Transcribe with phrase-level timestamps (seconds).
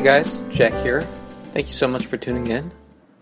[0.00, 1.02] Hey guys, Jack here.
[1.52, 2.72] Thank you so much for tuning in.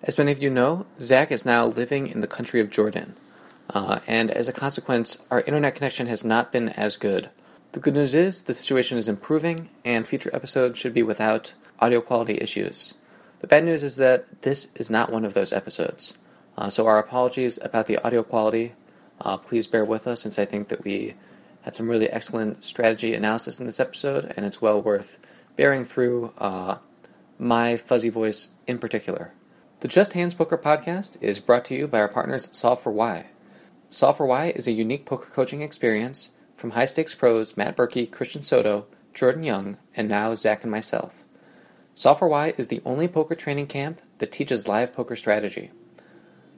[0.04, 3.16] As many of you know, Zach is now living in the country of Jordan,
[3.70, 7.30] uh, and as a consequence, our internet connection has not been as good.
[7.72, 12.00] The good news is the situation is improving, and future episodes should be without audio
[12.00, 12.94] quality issues.
[13.40, 16.16] The bad news is that this is not one of those episodes.
[16.56, 18.74] Uh, so, our apologies about the audio quality.
[19.20, 21.16] Uh, please bear with us since I think that we
[21.62, 25.18] had some really excellent strategy analysis in this episode, and it's well worth
[25.58, 26.78] bearing through uh,
[27.36, 29.32] my fuzzy voice in particular.
[29.80, 32.92] The Just Hands Poker podcast is brought to you by our partners at Solve for
[32.92, 33.26] Why.
[33.90, 38.08] Solve for Why is a unique poker coaching experience from high stakes pros Matt Berkey,
[38.08, 41.24] Christian Soto, Jordan Young, and now Zach and myself.
[41.92, 45.72] Solve for Why is the only poker training camp that teaches live poker strategy.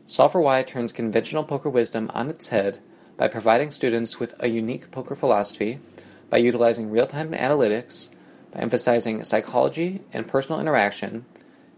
[0.05, 2.81] Solve for Why turns conventional poker wisdom on its head
[3.17, 5.81] by providing students with a unique poker philosophy,
[6.29, 8.11] by utilizing real time analytics,
[8.53, 11.25] by emphasizing psychology and personal interaction,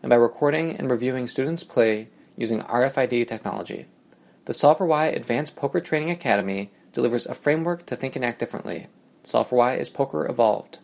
[0.03, 3.87] and by recording and reviewing students' play using RFID technology.
[4.45, 8.39] The Solve for Why Advanced Poker Training Academy delivers a framework to think and act
[8.39, 8.89] differently.
[9.23, 10.79] Solve for Why is poker evolved.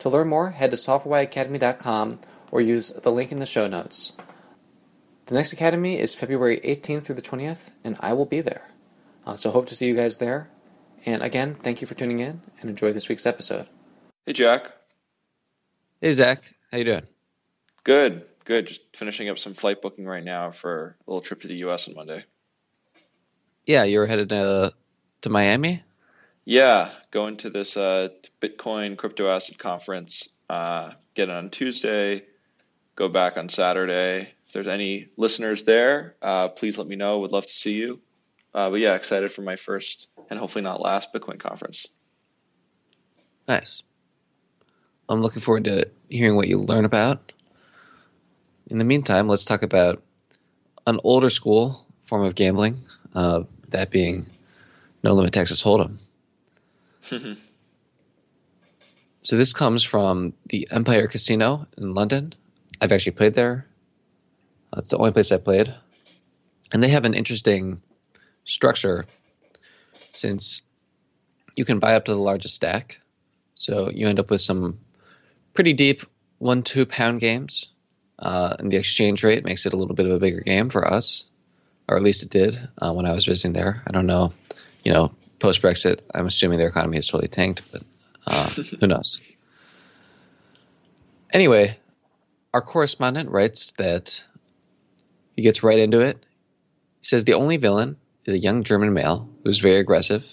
[0.00, 4.12] To learn more, head to solveforwhyacademy.com or use the link in the show notes.
[5.26, 8.70] The next academy is February 18th through the 20th, and I will be there.
[9.26, 10.48] Uh, so hope to see you guys there.
[11.04, 13.66] And again, thank you for tuning in and enjoy this week's episode.
[14.24, 14.77] Hey, Jack.
[16.00, 16.44] Hey, Zach.
[16.70, 17.06] How you doing?
[17.82, 18.68] Good, good.
[18.68, 21.88] Just finishing up some flight booking right now for a little trip to the U.S.
[21.88, 22.24] on Monday.
[23.66, 24.74] Yeah, you're headed to,
[25.22, 25.82] to Miami?
[26.44, 28.10] Yeah, going to this uh,
[28.40, 30.28] Bitcoin crypto asset conference.
[30.48, 32.24] Uh, get on Tuesday,
[32.94, 34.32] go back on Saturday.
[34.46, 37.18] If there's any listeners there, uh, please let me know.
[37.18, 38.00] Would love to see you.
[38.54, 41.88] Uh, but yeah, excited for my first and hopefully not last Bitcoin conference.
[43.48, 43.82] Nice.
[45.08, 47.32] I'm looking forward to hearing what you learn about.
[48.68, 50.02] In the meantime, let's talk about
[50.86, 52.82] an older school form of gambling,
[53.14, 54.26] uh, that being
[55.02, 55.98] No Limit Texas Hold'em.
[57.00, 57.36] so
[59.36, 62.34] this comes from the Empire Casino in London.
[62.80, 63.66] I've actually played there.
[64.72, 65.74] That's the only place I played,
[66.72, 67.80] and they have an interesting
[68.44, 69.06] structure
[70.10, 70.60] since
[71.56, 73.00] you can buy up to the largest stack.
[73.54, 74.78] So you end up with some
[75.58, 76.02] pretty deep
[76.38, 77.66] one two pound games,
[78.16, 80.86] uh, and the exchange rate makes it a little bit of a bigger game for
[80.86, 81.24] us,
[81.88, 83.82] or at least it did uh, when I was visiting there.
[83.84, 84.32] I don't know,
[84.84, 85.10] you know,
[85.40, 87.82] post Brexit, I'm assuming their economy is totally tanked, but
[88.24, 88.48] uh,
[88.80, 89.20] who knows?
[91.32, 91.76] Anyway,
[92.54, 94.22] our correspondent writes that
[95.34, 96.24] he gets right into it.
[97.00, 97.96] He says the only villain
[98.26, 100.24] is a young German male who's very aggressive,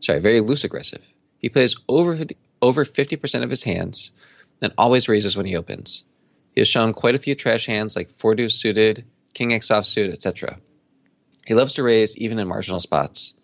[0.00, 1.02] sorry, very loose aggressive.
[1.38, 2.18] He plays over
[2.60, 4.10] over 50% of his hands
[4.60, 6.04] and always raises when he opens.
[6.54, 10.12] He has shown quite a few trash hands like four deuce suited, king x offsuit,
[10.12, 10.58] etc.
[11.46, 13.34] He loves to raise even in marginal spots.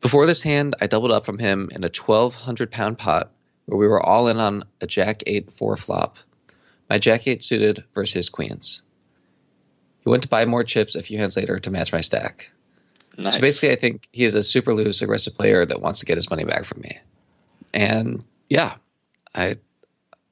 [0.00, 3.32] Before this hand, I doubled up from him in a 1200 pound pot
[3.66, 6.16] where we were all in on a jack 8 4 flop.
[6.88, 8.82] My jack 8 suited versus his queens.
[10.00, 12.50] He went to buy more chips a few hands later to match my stack.
[13.18, 13.34] Nice.
[13.34, 16.16] So basically, I think he is a super loose, aggressive player that wants to get
[16.16, 16.98] his money back from me.
[17.74, 18.76] And yeah,
[19.36, 19.56] I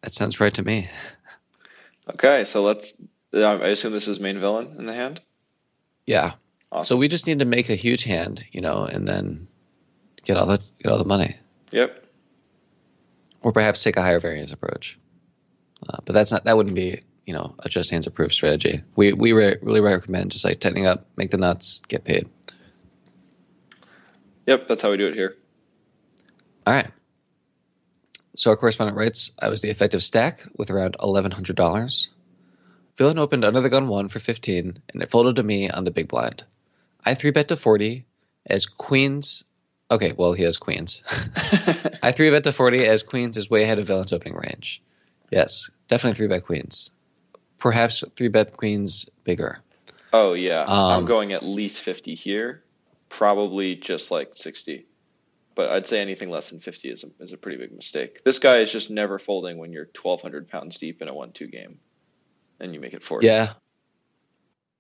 [0.02, 0.88] that sounds right to me.
[2.08, 3.02] Okay, so let's.
[3.32, 5.20] I assume this is main villain in the hand.
[6.06, 6.34] Yeah.
[6.70, 6.84] Awesome.
[6.84, 9.48] So we just need to make a huge hand, you know, and then
[10.24, 11.36] get all the get all the money.
[11.70, 12.04] Yep.
[13.42, 14.98] Or perhaps take a higher variance approach.
[15.88, 18.82] Uh, but that's not that wouldn't be you know a just hands approved strategy.
[18.96, 22.28] We we re- really recommend just like tightening up, make the nuts, get paid.
[24.46, 25.36] Yep, that's how we do it here.
[26.66, 26.90] All right.
[28.36, 32.10] So our correspondent writes, I was the effective stack with around eleven hundred dollars.
[32.96, 35.90] Villain opened under the gun one for fifteen, and it folded to me on the
[35.90, 36.44] big blind.
[37.04, 38.06] I three bet to forty
[38.44, 39.44] as queens.
[39.90, 41.02] Okay, well he has queens.
[42.02, 44.82] I three bet to forty as queens is way ahead of villain's opening range.
[45.30, 46.90] Yes, definitely three bet queens.
[47.58, 49.58] Perhaps three bet queens bigger.
[50.12, 52.62] Oh yeah, um, I'm going at least fifty here.
[53.08, 54.86] Probably just like sixty
[55.54, 58.22] but I'd say anything less than 50 is a, is a pretty big mistake.
[58.24, 61.46] This guy is just never folding when you're 1,200 pounds deep in a 1 2
[61.46, 61.78] game
[62.60, 63.26] and you make it 40.
[63.26, 63.52] Yeah.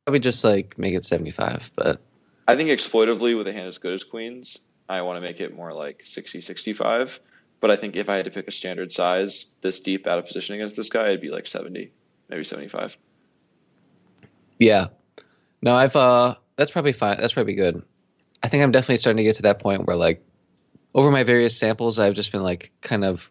[0.04, 2.00] Probably just like make it 75, but.
[2.46, 5.54] I think exploitively with a hand as good as Queens, I want to make it
[5.54, 7.20] more like 60 65.
[7.60, 10.26] But I think if I had to pick a standard size this deep out of
[10.26, 11.90] position against this guy, it'd be like 70,
[12.28, 12.98] maybe 75.
[14.58, 14.88] Yeah.
[15.62, 17.16] No, I've, uh, that's probably fine.
[17.18, 17.82] That's probably good.
[18.42, 20.22] I think I'm definitely starting to get to that point where like
[20.94, 23.30] over my various samples, I've just been like kind of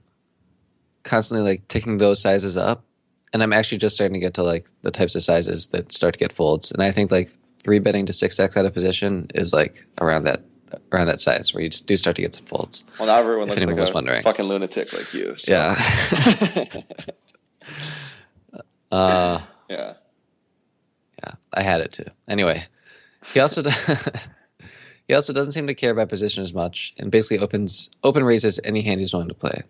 [1.03, 2.83] constantly like taking those sizes up,
[3.31, 6.13] and I'm actually just starting to get to like the types of sizes that start
[6.13, 6.71] to get folds.
[6.71, 7.29] And I think like
[7.63, 10.41] three betting to six x out of position is like around that
[10.91, 12.83] around that size where you just do start to get some folds.
[12.99, 14.23] Well, now everyone looks like a wondering.
[14.23, 15.35] fucking lunatic like you.
[15.37, 15.53] So.
[15.53, 15.75] Yeah.
[18.91, 19.39] uh,
[19.69, 19.93] yeah.
[21.23, 22.05] Yeah, I had it too.
[22.27, 22.63] Anyway,
[23.33, 23.63] he also
[25.07, 28.59] he also doesn't seem to care about position as much, and basically opens open raises
[28.63, 29.61] any hand he's willing to play.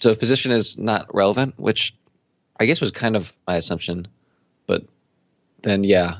[0.00, 1.94] So if position is not relevant, which
[2.58, 4.08] I guess was kind of my assumption,
[4.66, 4.84] but
[5.62, 6.18] then yeah,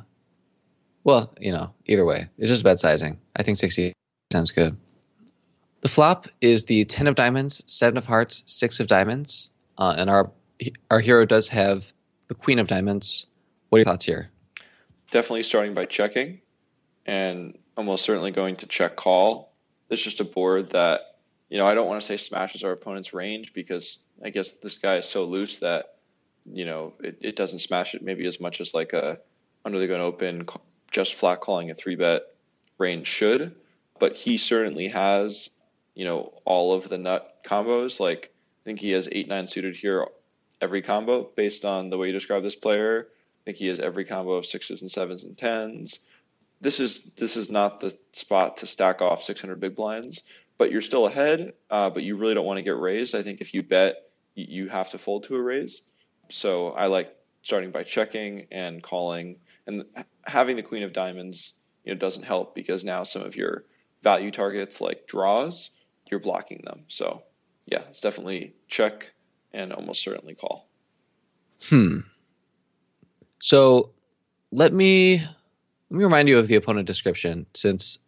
[1.05, 3.19] well, you know, either way, it's just bad sizing.
[3.35, 3.93] I think 60
[4.33, 4.77] sounds good.
[5.81, 9.51] The flop is the 10 of diamonds, 7 of hearts, 6 of diamonds.
[9.77, 10.31] Uh, and our
[10.91, 11.87] our hero does have
[12.27, 13.27] the queen of diamonds.
[13.69, 14.29] What are your thoughts here?
[15.13, 16.41] Definitely starting by checking
[17.07, 19.53] and almost certainly going to check call.
[19.89, 21.17] It's just a board that,
[21.49, 24.79] you know, I don't want to say smashes our opponent's range because I guess this
[24.79, 25.95] guy is so loose that,
[26.45, 29.21] you know, it, it doesn't smash it maybe as much as like a
[29.65, 30.47] under the gun open
[30.91, 32.23] just flat calling a three bet
[32.79, 33.55] range should,
[34.01, 35.57] but he certainly has,
[35.95, 38.01] you know, all of the nut combos.
[38.01, 40.05] Like I think he has eight nine suited here
[40.61, 43.07] every combo based on the way you describe this player.
[43.07, 46.01] I think he has every combo of sixes and sevens and tens.
[46.61, 50.23] This is this is not the spot to stack off 600 big blinds,
[50.57, 51.53] but you're still ahead.
[51.71, 53.15] Uh, but you really don't want to get raised.
[53.15, 53.97] I think if you bet,
[54.35, 55.83] you have to fold to a raise.
[56.29, 59.85] So I like starting by checking and calling and
[60.25, 63.65] having the queen of diamonds you know doesn't help because now some of your
[64.03, 65.71] value targets like draws
[66.11, 67.23] you're blocking them so
[67.67, 69.11] yeah it's definitely check
[69.53, 70.69] and almost certainly call
[71.69, 72.01] hmm
[73.39, 73.91] so
[74.51, 75.23] let me
[75.91, 77.99] let me remind you of the opponent description since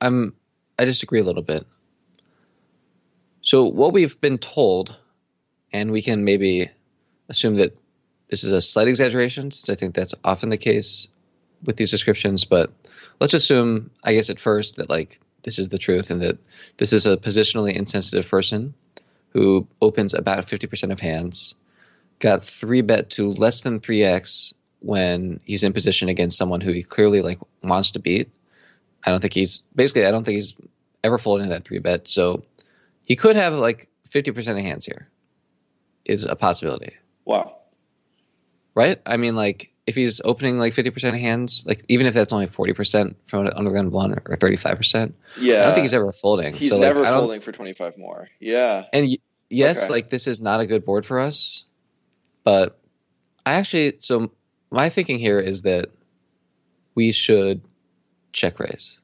[0.00, 0.34] i'm
[0.78, 1.66] i disagree a little bit
[3.42, 4.96] so what we've been told
[5.72, 6.70] and we can maybe
[7.28, 7.78] assume that
[8.28, 11.08] this is a slight exaggeration, since I think that's often the case
[11.64, 12.44] with these descriptions.
[12.44, 12.72] But
[13.20, 16.38] let's assume, I guess, at first that like this is the truth, and that
[16.76, 18.74] this is a positionally insensitive person
[19.30, 21.54] who opens about 50% of hands,
[22.18, 26.82] got three bet to less than 3x when he's in position against someone who he
[26.82, 28.30] clearly like wants to beat.
[29.04, 30.54] I don't think he's basically I don't think he's
[31.04, 32.08] ever folding that three bet.
[32.08, 32.44] So
[33.02, 35.08] he could have like 50% of hands here
[36.04, 36.94] is a possibility.
[37.24, 37.56] Wow
[38.76, 39.00] right?
[39.04, 42.46] I mean, like if he's opening like 50% of hands, like even if that's only
[42.46, 46.12] 40% from an under the gun one or 35%, yeah, I don't think he's ever
[46.12, 46.54] folding.
[46.54, 48.28] He's so, never like, folding for 25 more.
[48.38, 48.84] Yeah.
[48.92, 49.16] And y-
[49.48, 49.92] yes, okay.
[49.92, 51.64] like this is not a good board for us,
[52.44, 52.78] but
[53.44, 54.30] I actually, so
[54.70, 55.86] my thinking here is that
[56.94, 57.62] we should
[58.32, 59.00] check raise.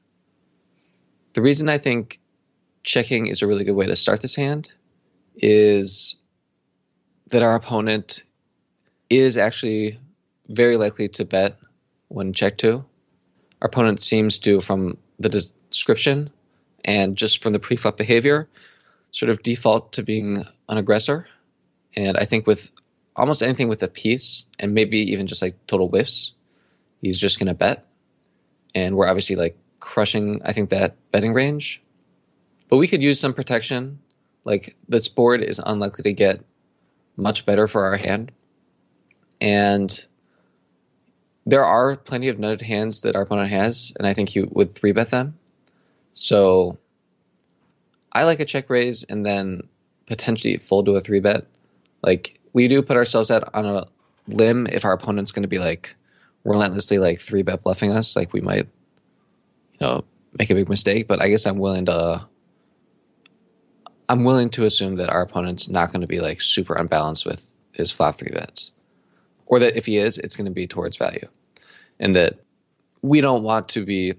[1.33, 2.19] The reason I think
[2.83, 4.71] checking is a really good way to start this hand
[5.35, 6.15] is
[7.29, 8.23] that our opponent
[9.09, 9.99] is actually
[10.47, 11.57] very likely to bet
[12.09, 12.85] when check to.
[13.61, 16.29] Our opponent seems to, from the description
[16.83, 18.49] and just from the pre-flop behavior,
[19.11, 21.27] sort of default to being an aggressor.
[21.95, 22.71] And I think with
[23.15, 26.33] almost anything with a piece and maybe even just like total whiffs,
[27.01, 27.87] he's just going to bet.
[28.75, 31.81] And we're obviously like crushing, I think, that betting range.
[32.69, 33.99] But we could use some protection.
[34.43, 36.41] Like this board is unlikely to get
[37.15, 38.31] much better for our hand
[39.43, 40.05] and
[41.45, 44.73] there are plenty of nutted hands that our opponent has, and I think he would
[44.73, 45.37] three bet them.
[46.13, 46.79] So
[48.11, 49.67] I like a check raise and then
[50.05, 51.45] potentially fold to a three bet.
[52.01, 53.87] Like we do put ourselves out on a
[54.27, 55.95] limb if our opponent's going to be like
[56.43, 58.15] relentlessly like three bet bluffing us.
[58.15, 58.67] Like we might,
[59.73, 60.05] you know,
[60.37, 61.07] make a big mistake.
[61.07, 62.27] But I guess I'm willing to.
[64.09, 67.55] I'm willing to assume that our opponent's not going to be like super unbalanced with
[67.73, 68.71] his flop three bets
[69.45, 71.27] or that if he is, it's going to be towards value,
[71.99, 72.39] and that
[73.01, 74.13] we don't want to be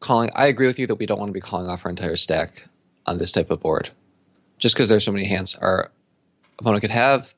[0.00, 0.30] calling.
[0.34, 2.64] I agree with you that we don't want to be calling off our entire stack
[3.06, 3.90] on this type of board,
[4.58, 5.90] just because there's so many hands our
[6.58, 7.34] opponent could have,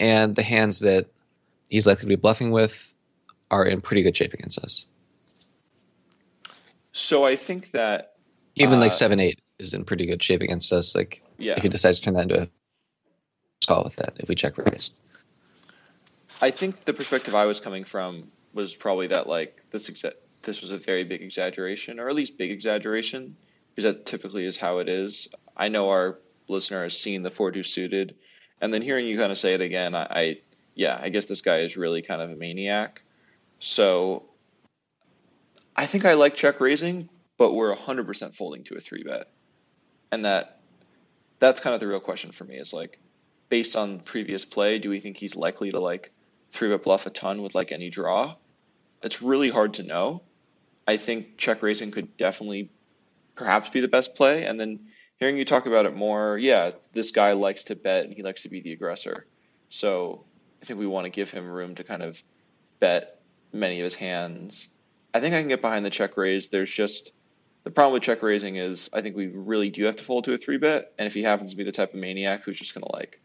[0.00, 1.06] and the hands that
[1.68, 2.94] he's likely to be bluffing with
[3.50, 4.86] are in pretty good shape against us.
[6.92, 8.14] So I think that
[8.56, 10.96] even uh, like seven eight is in pretty good shape against us.
[10.96, 11.54] Like yeah.
[11.56, 12.48] if he decides to turn that into a
[13.66, 14.90] call with that, if we check raise.
[16.40, 20.62] I think the perspective I was coming from was probably that like this exa- this
[20.62, 23.36] was a very big exaggeration, or at least big exaggeration,
[23.74, 25.28] because that typically is how it is.
[25.56, 28.16] I know our listener has seen the four two suited,
[28.60, 30.38] and then hearing you kind of say it again, I, I
[30.74, 33.02] yeah, I guess this guy is really kind of a maniac.
[33.58, 34.24] So
[35.76, 39.28] I think I like check raising, but we're 100% folding to a three bet.
[40.12, 40.60] And that
[41.38, 42.98] that's kind of the real question for me is like
[43.48, 46.12] based on previous play, do we think he's likely to like
[46.52, 48.34] three bet bluff a ton with like any draw?
[49.02, 50.22] It's really hard to know.
[50.86, 52.70] I think check raising could definitely
[53.34, 54.44] perhaps be the best play.
[54.44, 54.80] And then
[55.20, 58.42] hearing you talk about it more, yeah, this guy likes to bet and he likes
[58.42, 59.26] to be the aggressor.
[59.68, 60.24] So
[60.60, 62.20] I think we want to give him room to kind of
[62.80, 63.20] bet
[63.52, 64.74] many of his hands.
[65.12, 66.48] I think I can get behind the check raise.
[66.48, 67.12] There's just
[67.64, 70.32] the problem with check raising is I think we really do have to fold to
[70.32, 70.92] a three bet.
[70.98, 73.20] And if he happens to be the type of maniac who's just gonna like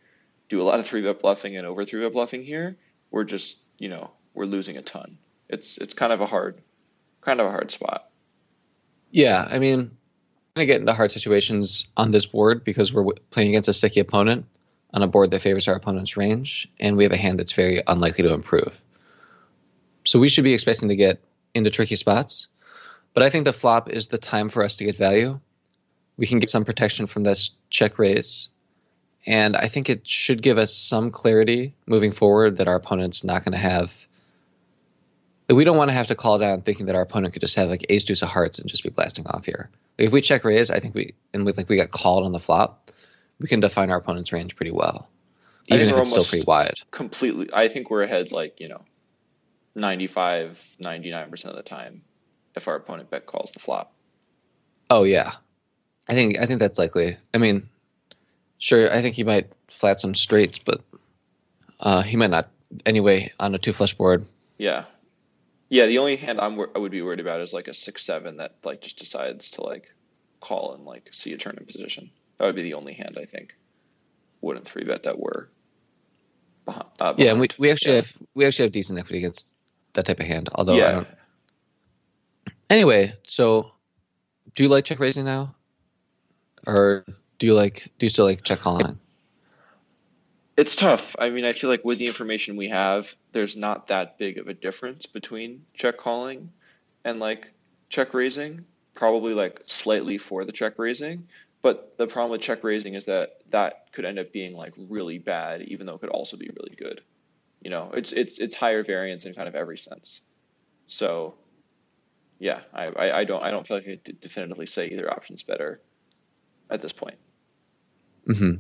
[0.50, 2.76] do a lot of three bet bluffing and over three bet bluffing here,
[3.10, 5.18] we're just you know we're losing a ton.
[5.48, 6.62] It's it's kind of a hard
[7.22, 8.10] kind of a hard spot.
[9.12, 9.96] Yeah, I mean,
[10.56, 14.46] gonna get into hard situations on this board because we're playing against a sticky opponent
[14.94, 17.82] on a board that favors our opponent's range, and we have a hand that's very
[17.86, 18.80] unlikely to improve.
[20.06, 21.22] So we should be expecting to get
[21.54, 22.48] into tricky spots.
[23.14, 25.40] But I think the flop is the time for us to get value.
[26.16, 28.48] We can get some protection from this check raise.
[29.26, 33.44] And I think it should give us some clarity moving forward that our opponent's not
[33.44, 33.94] going to have.
[35.48, 37.70] We don't want to have to call down thinking that our opponent could just have
[37.70, 39.70] like ace deuce of hearts and just be blasting off here.
[39.98, 42.32] Like if we check raise, I think we and we like we got called on
[42.32, 42.92] the flop,
[43.40, 45.08] we can define our opponent's range pretty well,
[45.68, 46.76] even if it's still pretty wide.
[46.92, 48.82] Completely, I think we're ahead like you know,
[49.76, 52.02] 95, 99 percent of the time
[52.56, 53.94] if our opponent bet calls the flop.
[54.90, 55.34] Oh yeah,
[56.08, 57.18] I think I think that's likely.
[57.34, 57.70] I mean,
[58.58, 60.82] sure, I think he might flat some straights, but
[61.80, 62.50] uh, he might not
[62.86, 64.26] anyway on a two flush board.
[64.58, 64.86] Yeah,
[65.76, 65.86] yeah.
[65.86, 68.56] The only hand I'm I would be worried about is like a six seven that
[68.64, 69.94] like just decides to like
[70.40, 72.12] call and like see a turn in position.
[72.38, 73.56] That would be the only hand I think
[74.42, 75.50] wouldn't three bet that were.
[76.66, 78.02] Behind, uh, yeah, and we we actually yeah.
[78.02, 79.56] have we actually have decent equity against
[79.94, 80.50] that type of hand.
[80.54, 80.88] Although yeah.
[80.88, 81.08] I don't
[82.70, 83.72] Anyway, so
[84.56, 85.56] do you like check raising now,
[86.66, 87.06] or
[87.38, 89.00] do you like do you still like check calling?
[90.58, 91.16] It's tough.
[91.20, 94.48] I mean, I feel like with the information we have, there's not that big of
[94.48, 96.52] a difference between check calling
[97.04, 97.52] and like
[97.90, 98.66] check raising.
[98.94, 101.28] Probably like slightly for the check raising,
[101.62, 105.18] but the problem with check raising is that that could end up being like really
[105.18, 107.02] bad, even though it could also be really good.
[107.62, 110.22] You know, it's it's it's higher variance in kind of every sense.
[110.88, 111.36] So
[112.40, 115.44] yeah, I, I, I don't I don't feel like I could definitively say either option's
[115.44, 115.82] better
[116.70, 117.18] at this point.
[118.26, 118.56] Hmm.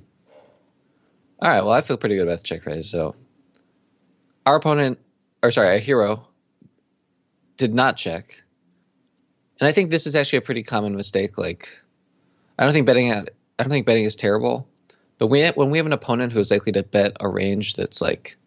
[1.39, 1.61] All right.
[1.61, 2.89] Well, I feel pretty good about the check raise.
[2.89, 3.15] So,
[4.45, 4.99] our opponent,
[5.43, 6.27] or sorry, our hero,
[7.57, 8.41] did not check,
[9.59, 11.37] and I think this is actually a pretty common mistake.
[11.37, 11.69] Like,
[12.57, 14.67] I don't think betting at I don't think betting is terrible,
[15.17, 18.01] but we when we have an opponent who is likely to bet a range that's
[18.01, 18.37] like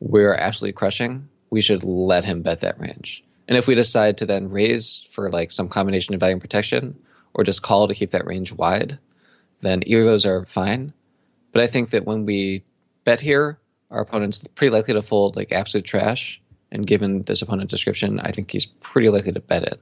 [0.00, 3.24] we're absolutely crushing, we should let him bet that range.
[3.48, 6.98] And if we decide to then raise for like some combination of value and protection,
[7.34, 8.98] or just call to keep that range wide,
[9.60, 10.92] then either of those are fine.
[11.54, 12.64] But I think that when we
[13.04, 13.58] bet here,
[13.88, 16.42] our opponent's pretty likely to fold like absolute trash.
[16.72, 19.80] And given this opponent description, I think he's pretty likely to bet it.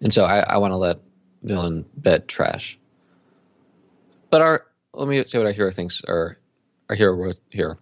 [0.00, 1.00] And so I, I want to let
[1.42, 2.78] villain bet trash.
[4.30, 6.38] But our let me say what our hero thinks, or
[6.88, 7.76] our hero wrote here.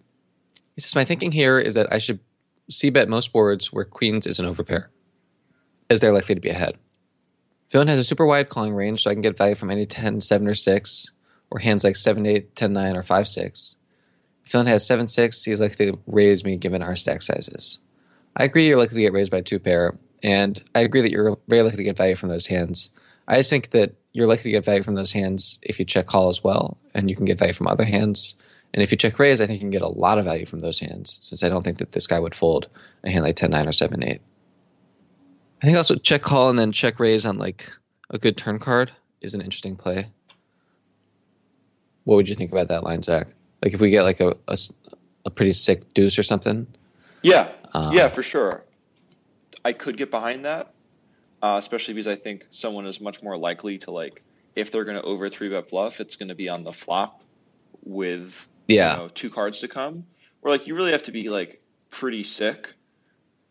[0.75, 2.19] He says, My thinking here is that I should
[2.69, 4.87] c bet most boards where queens is an overpair,
[5.89, 6.77] as they're likely to be ahead.
[7.71, 10.21] Villain has a super wide calling range, so I can get value from any 10,
[10.21, 11.11] 7, or 6,
[11.49, 13.75] or hands like 7, 8, 10, 9, or 5, 6.
[14.45, 17.79] If villain has 7, 6, he's likely to raise me given our stack sizes.
[18.35, 21.37] I agree you're likely to get raised by two pair, and I agree that you're
[21.47, 22.91] very likely to get value from those hands.
[23.27, 26.07] I just think that you're likely to get value from those hands if you check
[26.07, 28.35] call as well, and you can get value from other hands.
[28.73, 30.59] And if you check raise, I think you can get a lot of value from
[30.59, 32.69] those hands, since I don't think that this guy would fold
[33.03, 34.21] a hand like 10 9 or 7 8.
[35.61, 37.69] I think also check call and then check raise on like
[38.09, 40.11] a good turn card is an interesting play.
[42.07, 43.27] What would you think about that line, Zach?
[43.61, 44.57] Like if we get like a, a,
[45.25, 46.65] a pretty sick deuce or something?
[47.21, 48.63] Yeah, um, yeah, for sure.
[49.65, 50.71] I could get behind that,
[51.41, 54.23] uh, especially because I think someone is much more likely to like
[54.55, 57.21] if they're going to over three bet bluff, it's going to be on the flop
[57.83, 60.05] with yeah you know, two cards to come.
[60.41, 62.73] Or like you really have to be like pretty sick.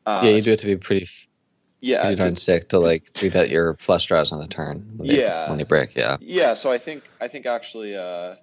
[0.07, 1.07] Uh, yeah, you do have to be pretty.
[1.83, 4.95] Yeah, pretty darn sick to like three bet your flush draws on the turn.
[4.97, 5.95] When they, yeah, when they break.
[5.95, 6.17] Yeah.
[6.21, 8.37] Yeah, so I think I think actually, uh,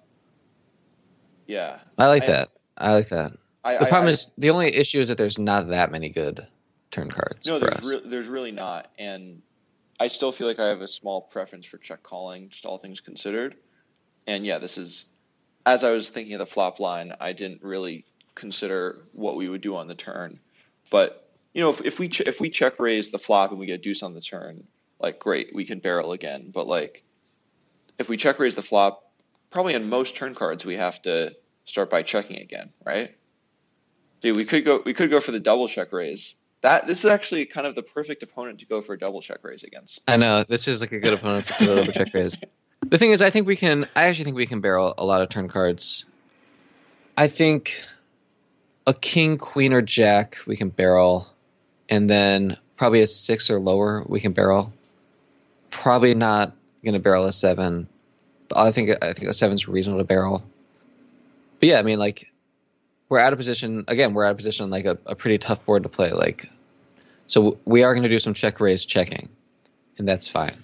[1.46, 1.78] yeah.
[1.98, 2.48] I like I, that.
[2.76, 3.32] I like that.
[3.64, 6.46] I, the problem I, is the only issue is that there's not that many good
[6.90, 7.46] turn cards.
[7.46, 9.42] No, there's re- there's really not, and
[9.98, 13.00] I still feel like I have a small preference for check calling, just all things
[13.00, 13.56] considered.
[14.26, 15.08] And yeah, this is
[15.66, 19.60] as I was thinking of the flop line, I didn't really consider what we would
[19.60, 20.40] do on the turn.
[20.90, 21.20] But
[21.52, 23.74] you know, if, if we ch- if we check raise the flop and we get
[23.74, 24.64] a deuce on the turn,
[25.00, 26.50] like great, we can barrel again.
[26.52, 27.02] But like,
[27.98, 29.03] if we check raise the flop,
[29.54, 31.34] probably in most turn cards we have to
[31.64, 33.14] start by checking again, right?
[34.20, 36.34] Dude, we could go we could go for the double check raise.
[36.62, 39.38] That this is actually kind of the perfect opponent to go for a double check
[39.44, 40.02] raise against.
[40.10, 42.40] I know this is like a good opponent for the double check raise.
[42.86, 43.86] The thing is, I think we can.
[43.94, 46.04] I actually think we can barrel a lot of turn cards.
[47.16, 47.80] I think
[48.88, 51.28] a king, queen, or jack we can barrel,
[51.88, 54.72] and then probably a six or lower we can barrel.
[55.70, 57.88] Probably not going to barrel a seven.
[58.54, 60.44] I think I think a seven's reasonable to barrel.
[61.60, 62.32] But yeah, I mean, like
[63.08, 64.14] we're out of position again.
[64.14, 66.10] We're out of position like a, a pretty tough board to play.
[66.10, 66.50] Like,
[67.26, 69.28] so we are going to do some check raise checking,
[69.98, 70.62] and that's fine.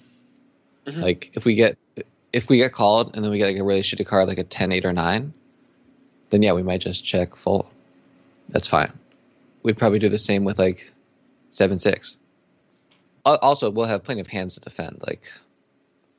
[0.85, 1.01] Mm-hmm.
[1.01, 1.77] Like if we get
[2.33, 4.43] if we get called and then we get like a really shitty card like a
[4.43, 5.33] 10, 8, or nine,
[6.29, 7.67] then yeah, we might just check fold.
[8.49, 8.91] That's fine.
[9.63, 10.91] We'd probably do the same with like
[11.49, 12.17] seven six.
[13.23, 15.01] Also, we'll have plenty of hands to defend.
[15.05, 15.31] Like,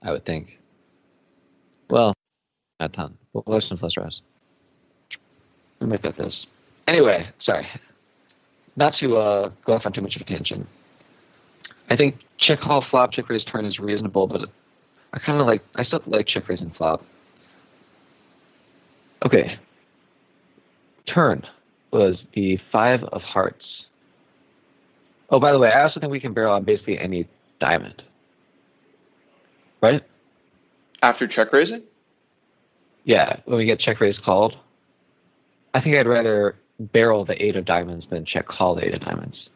[0.03, 0.61] I would think.
[1.93, 2.15] Well,
[2.81, 3.19] a ton.
[3.35, 4.23] We'll some flush draws.
[5.79, 6.47] Let me get this.
[6.87, 7.67] Anyway, sorry.
[8.77, 10.67] Not to uh, go off on too much of a tangent.
[11.91, 14.49] I think check call flop, check raise turn is reasonable, but
[15.13, 17.05] I kind of like, I still like check raise and flop.
[19.23, 19.59] Okay.
[21.07, 21.47] Turn
[21.93, 23.67] was the five of hearts.
[25.29, 27.29] Oh, by the way, I also think we can barrel on basically any
[27.61, 28.03] diamond.
[29.83, 30.03] Right?
[31.03, 31.83] After check raising?
[33.05, 34.57] Yeah, when we get check raise called.
[35.75, 39.01] I think I'd rather barrel the eight of diamonds than check call the eight of
[39.01, 39.49] diamonds.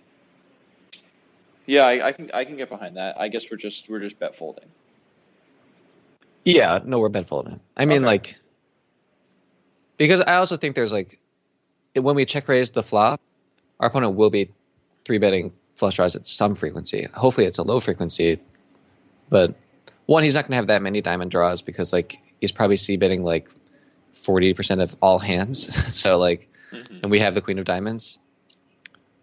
[1.66, 3.20] Yeah, I, I, can I can get behind that.
[3.20, 4.66] I guess we're just we're just bet folding.
[6.44, 7.60] Yeah, no, we're bet folding.
[7.76, 8.06] I mean, okay.
[8.06, 8.26] like,
[9.98, 11.18] because I also think there's like,
[11.94, 13.20] when we check raise the flop,
[13.80, 14.52] our opponent will be
[15.04, 17.08] three betting flush draws at some frequency.
[17.14, 18.40] Hopefully, it's a low frequency,
[19.28, 19.56] but
[20.06, 22.96] one, he's not going to have that many diamond draws because like he's probably c
[22.96, 23.48] betting like
[24.22, 25.74] 40% of all hands.
[25.96, 26.98] so like, mm-hmm.
[27.02, 28.18] and we have the queen of diamonds.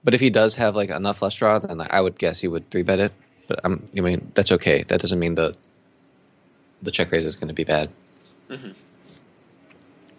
[0.03, 2.69] But if he does have like enough flush draw, then I would guess he would
[2.69, 3.13] three bet it.
[3.47, 4.83] But I'm, I mean, that's okay.
[4.83, 5.55] That doesn't mean the
[6.81, 7.89] the check raise is going to be bad.
[8.49, 8.71] Mm-hmm.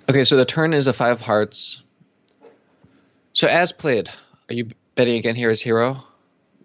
[0.09, 1.83] Okay, so the turn is a five of hearts.
[3.33, 4.09] So as played,
[4.49, 5.99] are you betting again here as hero?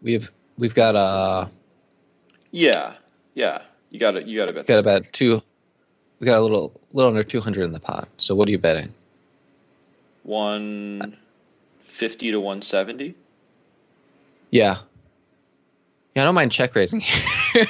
[0.02, 1.00] We've we've got a.
[1.00, 1.48] Uh,
[2.52, 2.96] yeah,
[3.34, 3.62] yeah.
[3.92, 4.68] You got to you got to bet.
[4.68, 5.42] Got about two
[6.20, 8.10] we got a little little under 200 in the pot.
[8.18, 8.94] So what are you betting?
[10.24, 13.16] 150 to 170.
[14.52, 14.78] Yeah.
[16.16, 17.24] Yeah, I don't mind check raising here.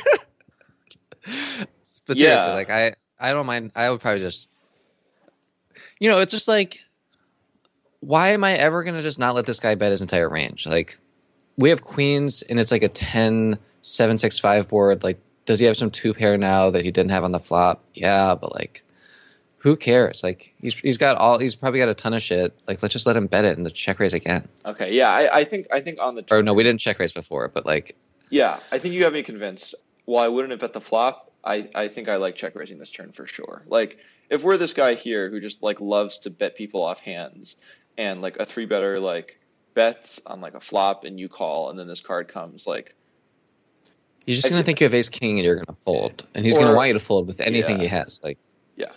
[2.06, 2.26] but yeah.
[2.38, 3.74] seriously, like I I don't mind.
[3.76, 4.48] I would probably just
[6.00, 6.84] you know, it's just like
[8.00, 10.66] why am I ever going to just not let this guy bet his entire range?
[10.66, 10.98] Like
[11.58, 15.66] we have queens and it's like a 10 7 6 5 board like does he
[15.66, 17.84] have some two pair now that he didn't have on the flop?
[17.96, 18.84] Yeah, but like,
[19.58, 20.22] who cares?
[20.22, 22.54] Like, he's he's got all he's probably got a ton of shit.
[22.68, 24.48] Like, let's just let him bet it and the check raise again.
[24.64, 27.00] Okay, yeah, I, I think I think on the turn, or no, we didn't check
[27.00, 27.96] raise before, but like,
[28.30, 29.74] yeah, I think you have me convinced.
[30.06, 32.92] While I wouldn't have bet the flop, I I think I like check raising this
[32.92, 33.64] turn for sure.
[33.66, 33.98] Like,
[34.30, 37.56] if we're this guy here who just like loves to bet people off hands
[37.98, 39.40] and like a three better like
[39.74, 42.94] bets on like a flop and you call and then this card comes like
[44.30, 46.46] He's just going to think you have ace king and you're going to fold, and
[46.46, 47.82] he's going to want you to fold with anything yeah.
[47.82, 48.22] he has.
[48.24, 48.38] Like,
[48.76, 48.92] yeah.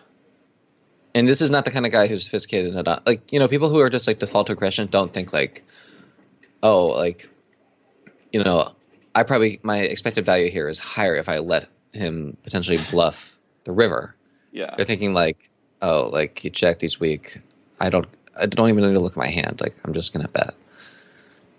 [1.15, 3.01] And this is not the kind of guy who's sophisticated enough.
[3.07, 5.65] Like, you know, people who are just like default aggression don't think like,
[6.63, 7.31] oh, like,
[8.31, 8.75] you know,
[9.15, 13.73] I probably my expected value here is higher if I let him potentially bluff the
[13.73, 14.15] river.
[14.51, 14.75] Yeah.
[14.77, 15.49] They're thinking like,
[15.81, 17.39] oh, like he checked, he's weak.
[17.81, 18.07] I don't,
[18.39, 19.63] I don't even need to look at my hand.
[19.63, 20.53] Like, I'm just going to bet.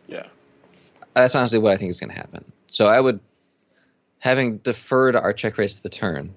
[0.06, 0.28] Yeah.
[1.16, 2.46] That's honestly what I think is going to happen.
[2.68, 3.20] So I would
[4.24, 6.34] having deferred our check raise to the turn,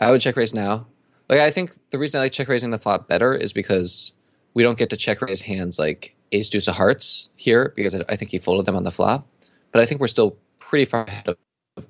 [0.00, 0.88] I would check raise now.
[1.28, 4.12] Like I think the reason I like check raising the flop better is because
[4.54, 8.16] we don't get to check raise hands like ace deuce of hearts here because I
[8.16, 9.24] think he folded them on the flop.
[9.70, 11.36] But I think we're still pretty far ahead of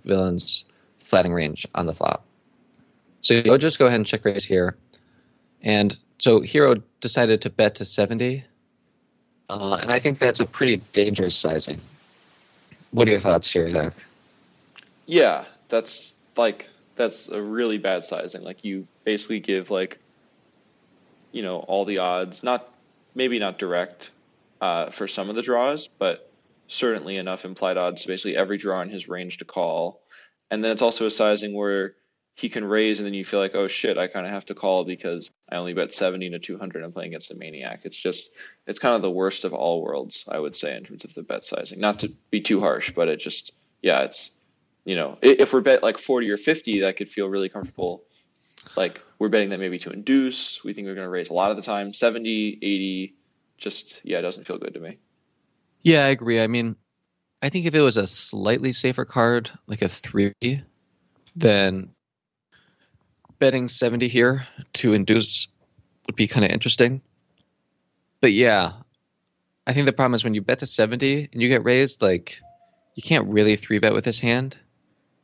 [0.05, 0.67] villains
[0.99, 2.27] flatting range on the flop.
[3.23, 4.77] So you'll just go ahead and check raise here.
[5.63, 8.45] And so Hero decided to bet to 70.
[9.49, 11.81] Uh, and I think that's a pretty dangerous sizing.
[12.91, 13.95] What are your thoughts here, Zach?
[15.07, 18.42] Yeah, that's like that's a really bad sizing.
[18.42, 19.99] Like you basically give like
[21.33, 22.69] you know all the odds, not
[23.14, 24.11] maybe not direct
[24.61, 26.31] uh, for some of the draws, but
[26.69, 30.01] certainly enough implied odds to basically every draw in his range to call.
[30.51, 31.95] And then it's also a sizing where
[32.35, 34.55] he can raise, and then you feel like, oh shit, I kind of have to
[34.55, 36.85] call because I only bet 70 to 200.
[36.85, 37.81] I'm playing against a maniac.
[37.85, 38.31] It's just,
[38.66, 41.23] it's kind of the worst of all worlds, I would say, in terms of the
[41.23, 41.81] bet sizing.
[41.81, 44.36] Not to be too harsh, but it just, yeah, it's
[44.87, 48.05] you know, if we're bet like 40 or 50, that could feel really comfortable.
[48.77, 50.62] Like we're betting that maybe to induce.
[50.62, 51.92] We think we're going to raise a lot of the time.
[51.92, 53.14] 70, 80,
[53.59, 54.99] just yeah, it doesn't feel good to me.
[55.83, 56.40] Yeah, I agree.
[56.40, 56.77] I mean,
[57.42, 60.33] I think if it was a slightly safer card, like a three,
[61.35, 61.90] then
[63.40, 65.49] betting 70 here to induce
[66.07, 67.03] would be kind of interesting.
[68.20, 68.75] But yeah,
[69.66, 72.40] I think the problem is when you bet to 70 and you get raised, like
[72.94, 74.57] you can't really three bet with this hand.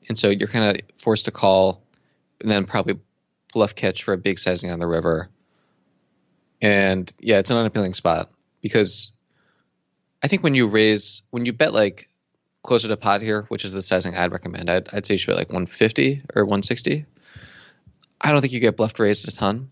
[0.08, 1.82] And so you're kind of forced to call
[2.40, 2.98] and then probably
[3.52, 5.28] bluff catch for a big sizing on the river.
[6.60, 9.12] And yeah, it's an unappealing spot because
[10.22, 12.08] I think when you raise, when you bet like
[12.62, 15.28] closer to pot here, which is the sizing I'd recommend, I'd, I'd say you should
[15.28, 17.04] bet like 150 or 160.
[18.20, 19.70] I don't think you get bluffed raised a ton.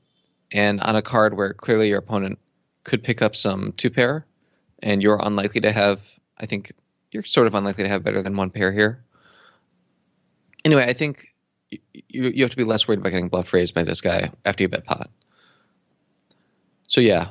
[0.52, 2.40] And on a card where clearly your opponent
[2.82, 4.26] could pick up some two pair,
[4.82, 6.72] and you're unlikely to have, I think
[7.12, 9.04] you're sort of unlikely to have better than one pair here.
[10.64, 11.28] Anyway, I think
[11.70, 14.64] you, you have to be less worried about getting bluff raised by this guy after
[14.64, 15.10] you bet pot.
[16.88, 17.30] So yeah,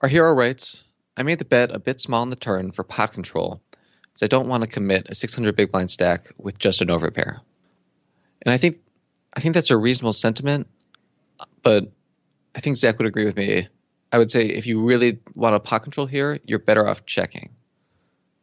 [0.00, 0.82] our hero writes,
[1.16, 3.60] I made the bet a bit small in the turn for pot control,
[4.14, 7.40] as I don't want to commit a 600 big blind stack with just an overpair.
[8.42, 8.78] And I think
[9.34, 10.66] I think that's a reasonable sentiment,
[11.62, 11.90] but
[12.54, 13.68] I think Zach would agree with me.
[14.12, 17.50] I would say if you really want a pot control here, you're better off checking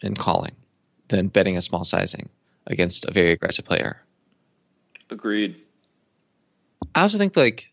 [0.02, 0.56] and calling
[1.10, 2.30] than betting a small sizing
[2.68, 4.02] against a very aggressive player.
[5.10, 5.62] Agreed.
[6.94, 7.72] I also think like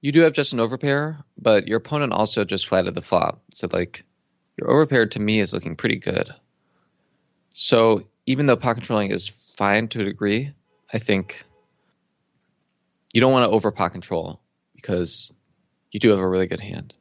[0.00, 3.42] you do have just an overpair, but your opponent also just flatted the flop.
[3.52, 4.04] So like
[4.58, 6.34] your overpair to me is looking pretty good.
[7.50, 10.54] So even though pot controlling is fine to a degree,
[10.92, 11.44] I think
[13.12, 14.40] you don't want to over pot control
[14.74, 15.32] because
[15.90, 16.94] you do have a really good hand.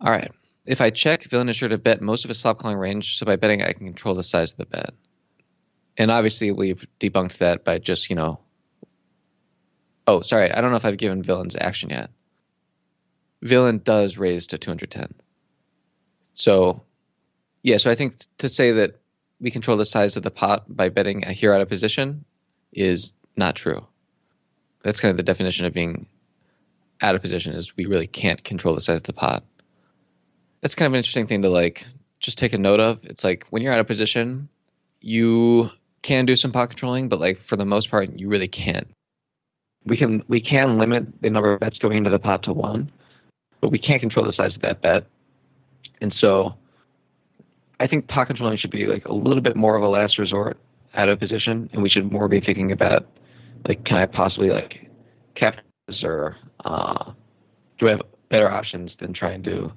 [0.00, 0.32] All right.
[0.66, 3.26] If I check, villain is sure to bet most of his flop calling range, so
[3.26, 4.94] by betting I can control the size of the bet.
[5.96, 8.40] And obviously we've debunked that by just, you know,
[10.06, 12.10] oh, sorry, I don't know if I've given villain's action yet.
[13.42, 15.14] Villain does raise to 210.
[16.32, 16.82] So,
[17.62, 19.00] yeah, so I think to say that
[19.40, 22.24] we control the size of the pot by betting a hero out of position
[22.72, 23.86] is not true.
[24.82, 26.06] That's kind of the definition of being
[27.00, 29.44] out of position is we really can't control the size of the pot
[30.64, 31.84] that's kind of an interesting thing to like
[32.20, 33.04] just take a note of.
[33.04, 34.48] It's like when you're out of position,
[35.02, 38.88] you can do some pot controlling, but like for the most part, you really can't.
[39.84, 42.90] We can we can limit the number of bets going into the pot to one,
[43.60, 45.06] but we can't control the size of that bet.
[46.00, 46.54] And so,
[47.78, 50.56] I think pot controlling should be like a little bit more of a last resort
[50.94, 53.06] out of position, and we should more be thinking about
[53.68, 54.90] like can I possibly like
[55.34, 55.56] cap
[55.88, 57.12] this or uh,
[57.78, 59.70] do I have better options than trying to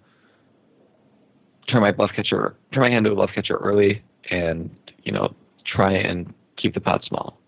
[1.67, 5.36] turn my bluff catcher, turn my hand to a bluff catcher early, and you know
[5.65, 7.39] try and keep the pot small.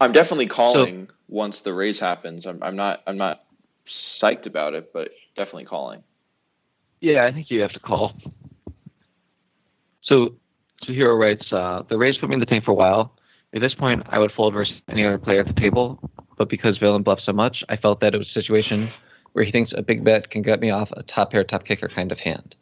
[0.00, 2.46] I'm definitely calling so, once the raise happens.
[2.46, 3.40] I'm, I'm not I'm not
[3.86, 6.02] psyched about it, but definitely calling.
[7.00, 8.12] Yeah, I think you have to call.
[10.02, 10.34] So,
[10.84, 13.12] so Hero writes, uh, the raise put me in the tank for a while.
[13.54, 16.00] At this point, I would fold versus any other player at the table,
[16.36, 18.90] but because Villain bluffed so much, I felt that it was a situation
[19.38, 21.86] where he thinks a big bet can get me off a top pair, top kicker
[21.86, 22.56] kind of hand.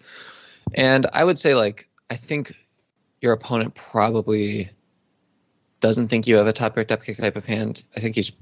[0.75, 2.53] And I would say, like, I think
[3.23, 4.69] your opponent probably
[5.81, 7.83] doesn't think you have a top pair, top kicker type of hand.
[7.97, 8.33] I think he's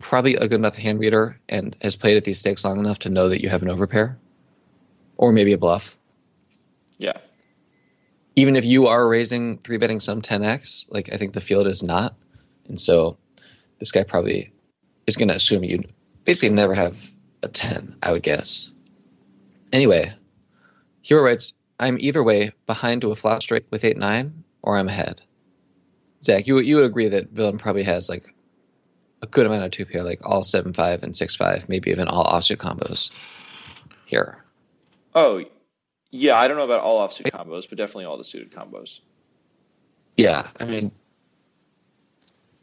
[0.00, 3.10] probably a good enough hand reader and has played at these stakes long enough to
[3.10, 4.16] know that you have an overpair
[5.16, 5.96] or maybe a bluff.
[6.98, 7.18] Yeah.
[8.34, 11.84] Even if you are raising three betting some 10x, like I think the field is
[11.84, 12.16] not.
[12.66, 13.18] And so
[13.78, 14.52] this guy probably
[15.06, 15.84] is going to assume you
[16.28, 17.10] basically never have
[17.42, 18.70] a 10, I would guess.
[19.72, 20.12] Anyway,
[21.00, 24.88] Hero writes, I'm either way behind to a flop straight with 8 9, or I'm
[24.88, 25.22] ahead.
[26.22, 28.26] Zach, you, you would agree that Villain probably has like
[29.22, 32.08] a good amount of two pair, like all 7 5 and 6 5, maybe even
[32.08, 33.08] all offsuit combos
[34.04, 34.44] here.
[35.14, 35.42] Oh,
[36.10, 39.00] yeah, I don't know about all offsuit combos, but definitely all the suited combos.
[40.18, 40.92] Yeah, I mean,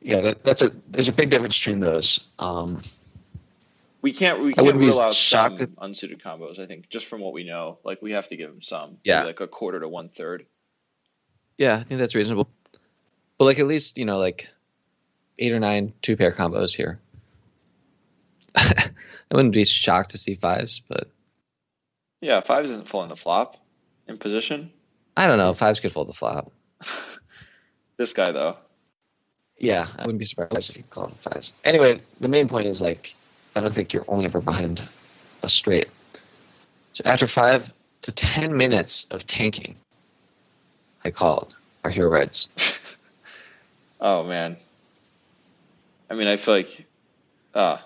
[0.01, 2.19] yeah, that, that's a there's a big difference between those.
[2.37, 2.83] Um,
[4.05, 5.69] we can't we can't rule out some if...
[5.79, 6.59] unsuited combos.
[6.59, 8.99] I think just from what we know, like we have to give him some.
[9.03, 10.45] Yeah, like a quarter to one third.
[11.57, 12.47] Yeah, I think that's reasonable.
[13.39, 14.47] But like at least you know like
[15.39, 16.99] eight or nine two pair combos here.
[18.55, 18.91] I
[19.33, 21.09] wouldn't be shocked to see fives, but
[22.21, 23.57] yeah, fives isn't full in the flop
[24.07, 24.71] in position.
[25.17, 25.55] I don't know.
[25.55, 26.51] Fives could fold the flop.
[27.97, 28.55] this guy though.
[29.57, 31.53] Yeah, I wouldn't be surprised if he called fives.
[31.63, 33.15] Anyway, the main point is like
[33.55, 34.81] I don't think you're only ever behind
[35.41, 35.87] a straight.
[36.93, 37.71] So after five
[38.03, 39.77] to ten minutes of tanking,
[41.03, 42.97] I called our hero reds.
[44.01, 44.57] oh man,
[46.09, 46.87] I mean, I feel like
[47.53, 47.77] uh,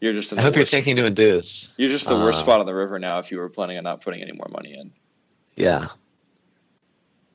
[0.00, 0.32] you're just.
[0.32, 1.46] In I the hope you're worst, thinking to induce.
[1.76, 3.18] You're just the worst uh, spot on the river now.
[3.18, 4.92] If you were planning on not putting any more money in.
[5.56, 5.88] Yeah.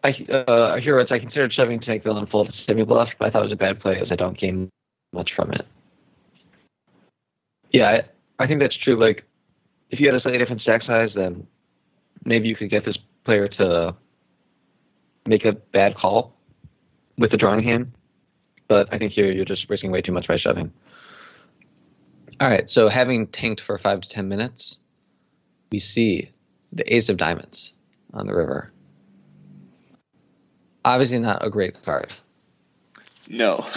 [0.04, 1.08] I uh, heroes.
[1.12, 3.58] I considered shoving Tank Villain full to semi bluff, but I thought it was a
[3.58, 4.70] bad play as I don't gain
[5.14, 5.66] much from it.
[7.74, 7.90] Yeah,
[8.40, 8.96] I, I think that's true.
[8.96, 9.24] Like,
[9.90, 11.48] if you had a slightly different stack size, then
[12.24, 13.96] maybe you could get this player to
[15.26, 16.36] make a bad call
[17.18, 17.92] with the drawing hand.
[18.68, 20.72] But I think here you're just risking way too much by shoving.
[22.40, 24.78] All right, so having tanked for five to ten minutes,
[25.72, 26.32] we see
[26.72, 27.74] the Ace of Diamonds
[28.14, 28.72] on the river.
[30.86, 32.14] Obviously, not a great card.
[33.30, 33.66] No.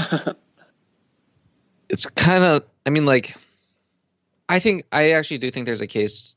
[1.89, 3.37] It's kind of, I mean, like,
[4.49, 6.37] I think, I actually do think there's a case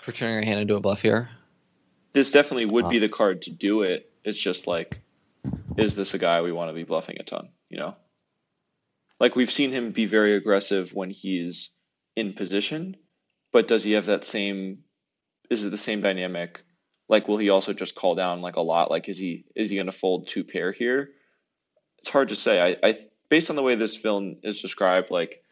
[0.00, 1.28] for turning your hand into a bluff here.
[2.12, 4.10] this definitely would be the card to do it.
[4.24, 5.00] It's just like,
[5.76, 7.50] is this a guy we want to be bluffing a ton?
[7.68, 7.96] You know,
[9.20, 11.70] like we've seen him be very aggressive when he's
[12.14, 12.96] in position,
[13.52, 14.78] but does he have that same?
[15.50, 16.62] Is it the same dynamic?
[17.08, 18.90] Like, will he also just call down like a lot?
[18.90, 21.10] Like, is he is he going to fold two pair here?
[21.98, 22.60] It's hard to say.
[22.60, 22.96] I, I
[23.28, 25.42] based on the way this film is described, like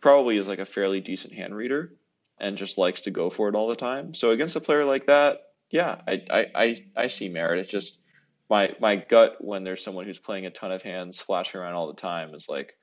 [0.00, 1.92] probably is like a fairly decent hand reader
[2.38, 4.14] and just likes to go for it all the time.
[4.14, 7.60] So against a player like that, yeah, I, I, I, I see merit.
[7.60, 7.98] It's just
[8.48, 11.88] my my gut when there's someone who's playing a ton of hands splashing around all
[11.88, 12.74] the time is like,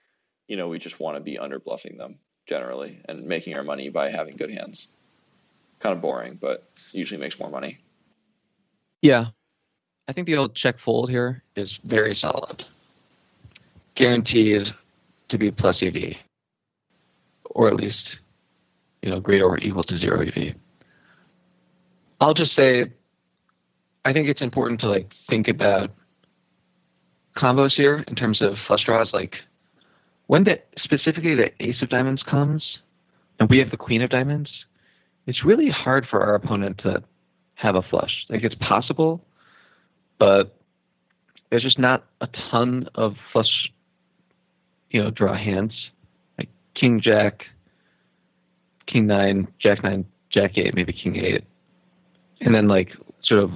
[0.47, 3.89] you know, we just want to be under bluffing them generally and making our money
[3.89, 4.87] by having good hands.
[5.79, 7.79] Kind of boring, but usually makes more money.
[9.01, 9.27] Yeah.
[10.07, 12.63] I think the old check fold here is very solid.
[13.95, 14.71] Guaranteed
[15.29, 16.15] to be plus EV.
[17.55, 18.19] Or at least,
[19.01, 20.55] you know, greater or equal to zero EV.
[22.19, 22.91] I'll just say
[24.05, 25.89] I think it's important to like think about
[27.35, 29.13] combos here in terms of flush draws.
[29.13, 29.37] Like
[30.27, 32.79] when the specifically the ace of diamonds comes
[33.39, 34.51] and we have the queen of diamonds,
[35.25, 37.03] it's really hard for our opponent to
[37.55, 38.25] have a flush.
[38.29, 39.25] Like it's possible,
[40.19, 40.55] but
[41.49, 43.71] there's just not a ton of flush,
[44.91, 45.73] you know, draw hands
[46.75, 47.43] king jack,
[48.85, 51.43] king nine, jack nine, jack eight, maybe king eight,
[52.41, 52.89] and then like
[53.23, 53.51] sort of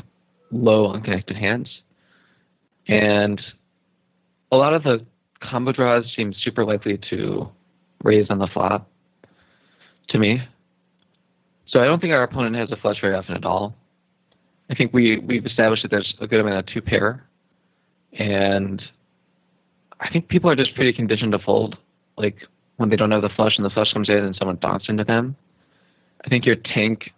[0.51, 1.69] low unconnected hands.
[2.87, 3.39] And
[4.51, 5.05] a lot of the
[5.41, 7.49] combo draws seem super likely to
[8.03, 8.89] raise on the flop
[10.09, 10.41] to me.
[11.67, 13.75] So I don't think our opponent has a flush very often at all.
[14.69, 17.27] I think we we've established that there's a good amount of two pair,
[18.13, 18.81] and
[19.99, 21.77] I think people are just pretty conditioned to fold.
[22.17, 22.37] Like
[22.79, 25.03] when they don't have the flush and the flush comes in and someone donks into
[25.03, 25.35] them.
[26.23, 27.11] I think your tank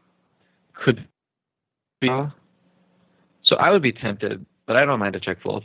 [0.73, 1.07] could
[1.99, 2.09] be.
[3.43, 5.63] So I would be tempted, but I don't mind a check fold.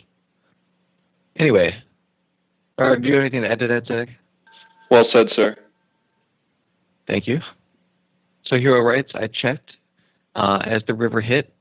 [1.39, 1.83] Anyway,
[2.77, 4.09] uh, do you have anything to add to that, Zach?
[4.91, 5.57] Well said, sir.
[7.07, 7.41] Thank you.
[8.45, 9.73] So Hero writes, I checked
[10.35, 11.55] uh, as the river hit,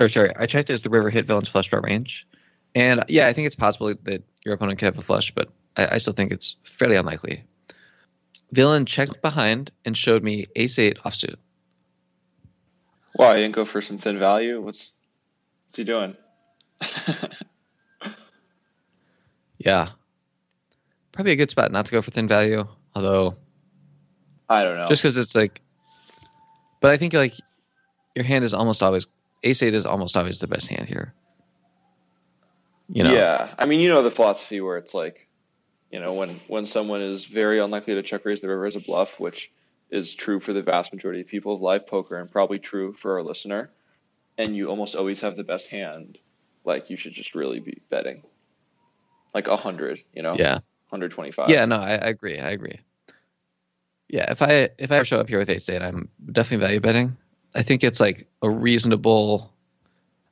[0.00, 2.26] or sorry, I checked as the river hit villain's flush draw range.
[2.74, 5.94] And yeah, I think it's possible that your opponent could have a flush, but I,
[5.94, 7.44] I still think it's fairly unlikely.
[8.50, 11.36] Villain checked behind and showed me ace eight offsuit.
[13.16, 14.60] Wow, I didn't go for some thin value.
[14.60, 14.92] What's
[15.66, 16.16] what's he doing?
[19.64, 19.90] Yeah.
[21.12, 23.36] Probably a good spot not to go for thin value, although
[24.48, 24.88] I don't know.
[24.88, 25.60] just because it's like,
[26.80, 27.34] but I think like
[28.14, 29.06] your hand is almost always
[29.44, 31.14] ace eight is almost always the best hand here.
[32.88, 35.28] You know, Yeah, I mean, you know the philosophy where it's like,
[35.92, 38.80] you know, when when someone is very unlikely to check raise the river as a
[38.80, 39.52] bluff, which
[39.90, 43.18] is true for the vast majority of people of live poker and probably true for
[43.18, 43.70] our listener,
[44.38, 46.16] and you almost always have the best hand,
[46.64, 48.22] like you should just really be betting,
[49.34, 51.50] like a hundred, you know, yeah, hundred twenty five.
[51.50, 51.66] yeah.
[51.66, 52.38] No, I, I agree.
[52.38, 52.80] I agree.
[54.08, 56.80] Yeah, if I if I ever show up here with ace eight, I'm definitely value
[56.80, 57.18] betting.
[57.54, 59.52] I think it's like a reasonable.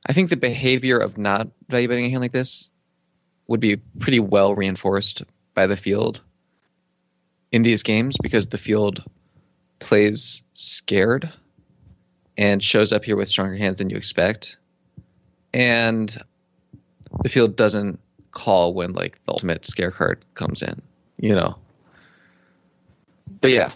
[0.03, 2.67] I think the behavior of not value betting a hand like this
[3.45, 5.21] would be pretty well reinforced
[5.53, 6.21] by the field
[7.51, 9.03] in these games because the field
[9.79, 11.31] plays scared
[12.37, 14.57] and shows up here with stronger hands than you expect.
[15.53, 16.15] And
[17.23, 17.99] the field doesn't
[18.31, 20.81] call when like the ultimate scare card comes in,
[21.17, 21.57] you know.
[23.41, 23.73] But yeah.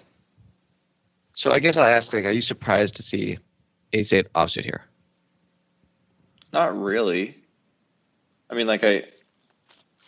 [1.34, 3.40] So I guess I'll ask like, are you surprised to see
[3.92, 4.84] ace eight offsuit here?
[6.54, 7.36] Not really.
[8.50, 9.04] I mean, like I,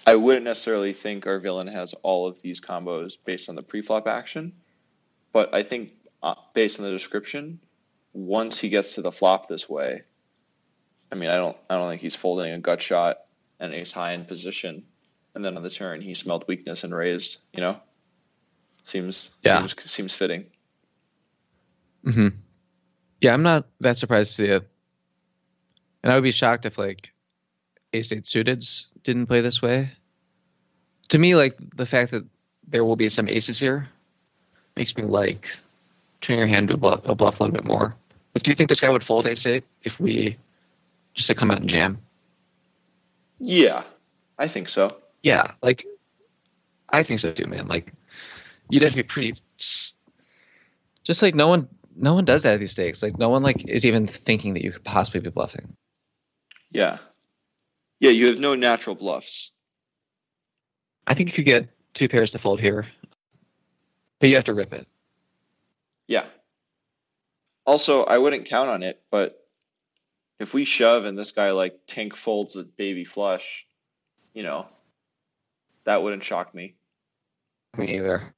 [0.07, 4.07] I wouldn't necessarily think our villain has all of these combos based on the pre-flop
[4.07, 4.53] action,
[5.33, 5.91] but I think
[6.23, 7.59] uh, based on the description,
[8.13, 10.03] once he gets to the flop this way,
[11.11, 13.17] I mean, I don't, I don't think he's folding a gut shot
[13.59, 14.85] and ace high in position
[15.35, 17.37] and then on the turn he smelled weakness and raised.
[17.53, 17.81] You know,
[18.83, 19.59] seems Yeah.
[19.67, 20.45] seems seems fitting.
[22.03, 22.29] hmm
[23.21, 24.67] Yeah, I'm not that surprised to see it.
[26.01, 27.11] And I would be shocked if like
[27.93, 29.89] Ace Eight suiteds didn't play this way.
[31.09, 32.25] To me, like the fact that
[32.67, 33.87] there will be some aces here
[34.75, 35.55] makes me like
[36.21, 37.95] turn your hand to a bluff, a bluff a little bit more.
[38.33, 40.37] But do you think this guy would fold Ace Eight if we
[41.13, 41.99] just like come out and jam?
[43.39, 43.83] Yeah,
[44.37, 44.89] I think so.
[45.23, 45.85] Yeah, like
[46.89, 47.67] I think so too, man.
[47.67, 47.93] Like
[48.69, 49.41] you'd have to be pretty.
[51.03, 53.01] Just like no one, no one does that at these stakes.
[53.01, 55.75] Like no one like is even thinking that you could possibly be bluffing.
[56.69, 56.97] Yeah,
[57.99, 58.11] yeah.
[58.11, 59.51] You have no natural bluffs.
[61.05, 62.87] I think you could get two pairs to fold here.
[64.19, 64.87] But you have to rip it.
[66.07, 66.25] Yeah.
[67.65, 69.37] Also, I wouldn't count on it, but
[70.39, 73.67] if we shove and this guy like tank folds with baby flush,
[74.33, 74.67] you know,
[75.83, 76.75] that wouldn't shock me.
[77.77, 78.33] Me either.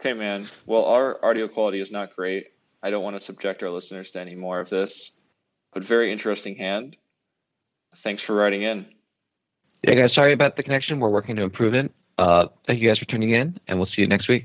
[0.00, 0.48] Okay, man.
[0.66, 2.48] Well, our audio quality is not great.
[2.82, 5.12] I don't want to subject our listeners to any more of this,
[5.72, 6.96] but very interesting hand.
[7.96, 8.86] Thanks for writing in.
[9.82, 11.00] Yeah, guys, sorry about the connection.
[11.00, 11.92] We're working to improve it.
[12.18, 14.44] Uh, thank you guys for tuning in, and we'll see you next week.